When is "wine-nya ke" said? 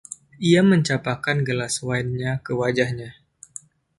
1.87-2.51